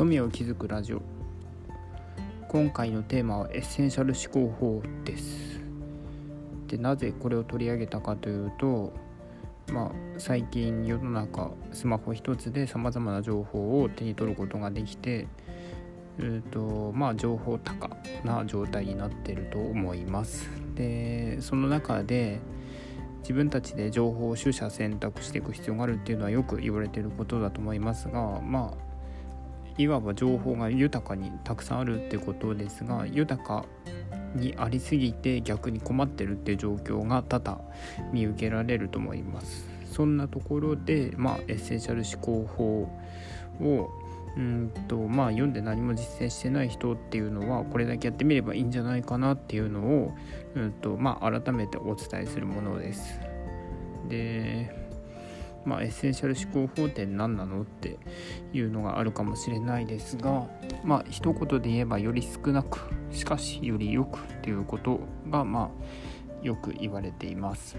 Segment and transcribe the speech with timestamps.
[0.00, 1.02] 富を築くラジオ。
[2.48, 5.60] 今回のテーマはエッセンシャル思考法です。
[6.68, 8.94] でなぜこれを取り上げたかというと
[9.70, 15.28] まあ最近世の中スマホ一つでさまざまな情報を手に取ることができて
[16.18, 17.90] えーとまあ、情報過多
[18.24, 20.48] な状態になってると思います。
[20.76, 22.40] でその中で
[23.18, 28.89] 自分たちで情報を取捨選択していく必要があるっていうのはよく言われてることだと思いますがまあ
[29.82, 33.64] いわば情報が豊かにたくさんあるってことですが豊か
[34.34, 37.60] にありすぎて逆に困ってるっていう状況が多々
[38.12, 42.88] 見受けられると思いますそんなところでまあエッセンシャル思考法
[43.60, 43.90] を
[44.36, 50.14] うんとまあ読んで何も実践してない人っていうのはこれだけやってみればいいんじゃないかなっていうのを、
[50.54, 53.20] うんとまあ、改めてお伝えするものです。
[54.08, 54.79] で
[55.64, 57.98] まあエッセンシャル思考法って何なのって
[58.52, 60.46] いうのがあるかもしれないですが
[60.84, 62.78] まあ一言で言えばより少なく
[63.10, 65.70] しかしよりよくっていうことがま
[66.42, 67.76] あよく言われています。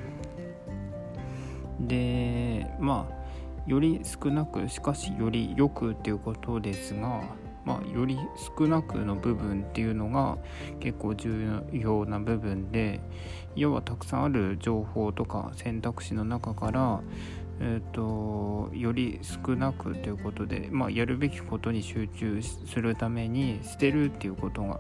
[1.80, 3.22] でまあ
[3.68, 7.24] より少なくしかしよりよくっていうことですが、
[7.64, 8.18] まあ、より
[8.58, 10.38] 少なくの部分っていうのが
[10.80, 13.00] 結構重要な部分で
[13.56, 17.02] 要はたくさんある情報とか選択肢の中から
[17.64, 24.80] えーと、より少なくということで、まあ、やるべきことに集中するために捨てるっていうことが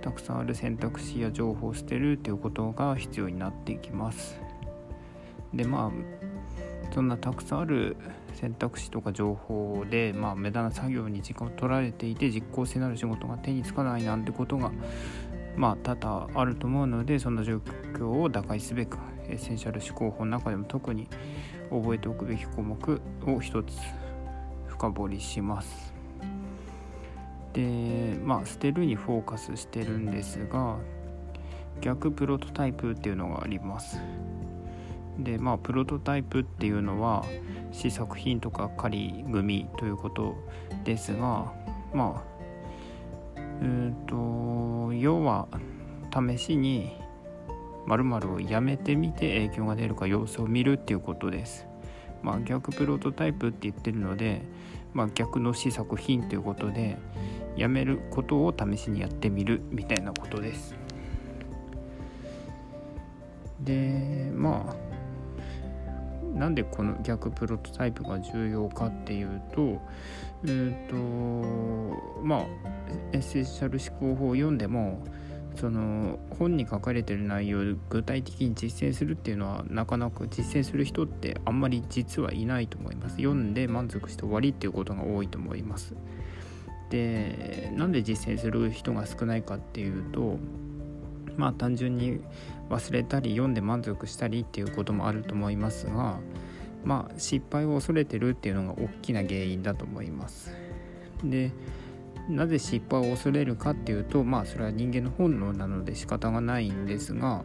[0.00, 4.40] たくさんある選択肢や情報を捨てるっていうことが必要になっていきます。
[5.52, 7.96] でまあそんなたくさんある
[8.32, 14.72] 選択肢とか情報で、まあ、無駄な作業に時間を取られていて実効性のある仕事が手につかないなんてことが
[15.54, 17.58] まあ多々あると思うのでそんな状
[17.94, 18.96] 況を打開すべく
[19.28, 21.08] エッセンシャル思考法の中でも特に
[21.72, 23.72] 覚えておくべき項目を一つ
[24.66, 25.92] 深掘りします。
[27.52, 30.78] でまあ捨てるにフォーカスしてるんですが
[31.80, 34.00] 逆プロトタイプっていうのがあります。
[35.18, 37.24] でまあプロトタイプっていうのは
[37.70, 40.36] 試作品とか仮組ということ
[40.84, 41.52] ですが
[41.92, 42.24] ま
[43.36, 45.48] あうんと要は
[46.12, 47.01] 試しに
[47.86, 51.66] 〇〇をやめてみて影響が出るか様子を見るっていうことです。
[52.22, 54.42] まあ、逆プロトタイプって言ってるので、
[54.94, 56.96] まあ、逆の試作品ということで
[57.56, 60.74] やめることを試しにやってみるみたいなことです。
[63.60, 64.74] でま
[66.34, 69.80] あなんでこの逆プロトタイプが重要かっていうと
[70.44, 70.96] うんと
[72.24, 72.46] まあ
[73.12, 75.02] エッセンシャル思考法を読んでも
[75.56, 83.16] その本に書かれてる内容を具体的に実践するっていうのはなかなか実践する人ってあんまり実はいないと思います。
[83.16, 85.94] 読んで満足して終わりっていうことが多いと思います。
[86.90, 90.38] でなんで実践する人が少ないかっていうと
[91.36, 92.20] まあ単純に
[92.68, 96.18] 忘れたり読んで満足したりっていうこともあると思いますが
[96.84, 100.52] まあ失敗を恐れてるっていうのが大きな原因だと思います。
[101.24, 101.52] で
[102.28, 107.42] なぜ失敗を恐れるかっていうとまあそれは人間の本能なので仕方がないんですが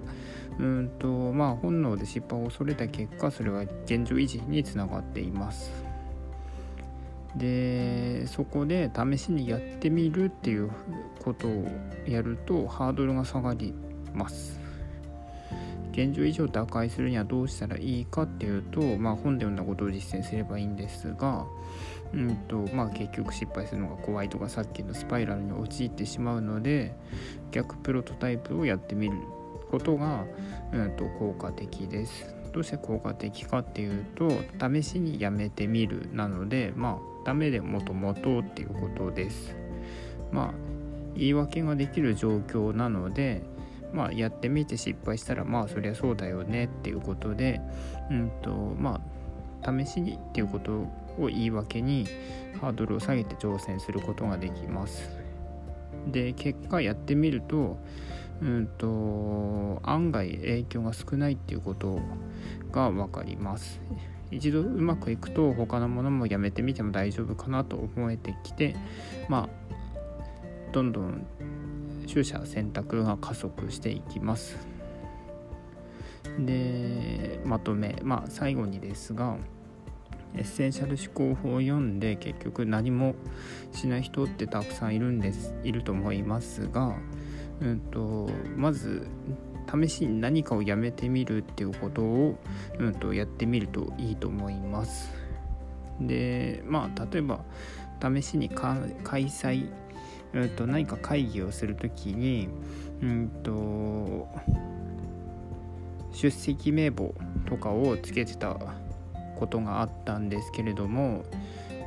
[0.59, 5.71] うんとまあ本能で失敗を恐れた結果それは現状維持につながっています。
[7.35, 10.71] でそこで試しにやってみるっていう
[11.23, 11.67] ことを
[12.07, 13.75] やるとハードルが下がり
[14.13, 14.66] ます。
[15.97, 21.47] 現状維持を打開するにはどうしたらいいかっていうと、まあ、本で読んだことを実践すればいいんですが
[22.13, 26.95] うんとまあ、結局失敗するのが怖いとかさっきのスパイラルに陥ってしまうので
[27.51, 29.17] 逆プロトタイプをやってみる
[29.69, 30.23] ことが、
[30.71, 32.33] うんと、効果的です。
[32.53, 34.31] どうして効果的かっていうと
[34.73, 39.53] 試しにやめてみるなのでまあダメでもともとっていうことです。
[40.31, 40.53] まあ
[41.15, 43.43] 言い訳ができる状況なので
[43.93, 47.61] まあやってみて失敗したらまあそりゃそうだよねっていうことで
[48.09, 49.01] うんとま
[49.63, 50.71] あ試しにっていうこと
[51.19, 52.05] を言い訳に
[52.61, 55.09] ハードルを下げて挑戦することができます。
[56.11, 57.77] で結果やってみると
[58.41, 61.99] うんと案外影響が少ないっていうこと
[62.71, 63.79] が分かります。
[64.29, 68.75] 一度うまくいくと他のものもやめてみても大丈夫かなと思えてきて
[69.29, 71.25] まあどんどん
[72.07, 74.57] 取捨選択が加速していきます。
[76.39, 79.37] でまとめまあ最後にですが
[80.35, 83.15] エッセンシャル思考法を読んで結局何も
[83.71, 86.95] しない人ってたくさんいるんですいると思いますが、
[87.61, 89.07] うんと、まず
[89.69, 92.39] 試しに何かをやめてみるっていうことを、
[92.77, 95.11] うんと、やってみるといいと思います。
[95.99, 97.43] でまあ例えば
[97.99, 99.69] 試しに開催、
[100.33, 102.49] うんと、何か会議をする時に
[103.01, 104.27] うんと
[106.11, 107.13] 出席名簿
[107.45, 108.57] とかをつけてた
[109.37, 111.23] ことがあったんですけれども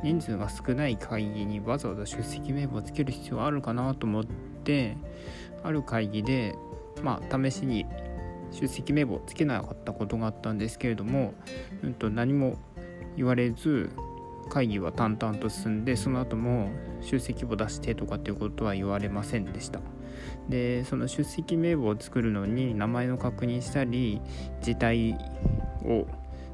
[0.03, 4.25] 人数が少ない会議にわざわざ出席名簿をつける必要あるかなと思っ
[4.63, 4.97] て
[5.63, 6.55] ある会議で
[7.03, 7.85] まあ試しに
[8.51, 11.33] 出席名簿をつけなかったことがあったんですけれども、
[11.83, 12.57] うんと、何も
[13.15, 13.89] 言われず
[14.51, 16.69] 会議は淡々と進んでその後も
[17.01, 19.79] 出席簿出してとかっていうことは言われませんでした。
[20.49, 24.21] でその出席名簿を作るのに名前の確認したり
[24.61, 25.13] 字体
[25.85, 26.05] を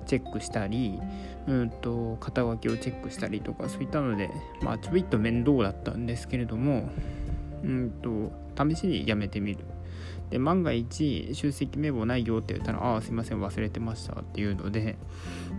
[0.06, 1.00] チェックしたり
[1.48, 4.30] うんと肩書きをチェックしたりとかそういったので
[4.62, 6.90] まあちょびっと面倒だったんですけれども
[7.64, 8.32] うんと
[8.70, 9.66] 試しにやめてみる。
[10.30, 14.98] で万が一出席名簿ないよって言ったらああすいません忘れてましたっていうので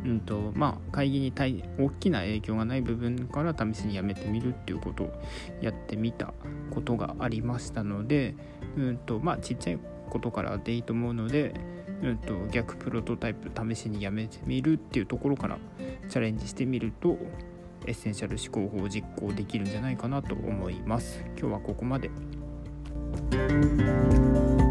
[0.05, 5.23] うんとまあ会議に大大きな影響がない部分から試しにやめてみるっていうことを
[5.61, 6.35] やってみた
[6.71, 8.35] ことがありましたので
[8.77, 9.79] うんとまあちっちゃい
[10.11, 11.55] ことからでいいと思うので
[12.03, 15.59] うんと逆プロトタイプ試しにやめてみるっていうところから
[16.09, 17.19] チャレンジしてみると
[17.87, 21.25] エッセンシャル思考法を実行できるんじゃないかなと思います。
[21.39, 22.11] 今日はここまで。
[23.31, 24.68] Música